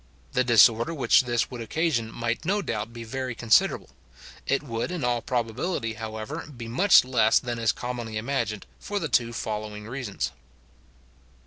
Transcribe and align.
The 0.33 0.43
disorder 0.43 0.95
which 0.95 1.25
this 1.25 1.51
would 1.51 1.61
occasion 1.61 2.11
might 2.11 2.43
no 2.43 2.63
doubt 2.63 2.91
be 2.91 3.03
very 3.03 3.35
considerable. 3.35 3.91
It 4.47 4.63
would 4.63 4.89
in 4.89 5.03
all 5.03 5.21
probability, 5.21 5.93
however, 5.93 6.47
be 6.47 6.67
much 6.67 7.05
less 7.05 7.37
than 7.37 7.59
is 7.59 7.71
commonly 7.71 8.17
imagined, 8.17 8.65
for 8.79 8.97
the 8.97 9.09
two 9.09 9.31
following 9.31 9.85
reasons. 9.87 10.31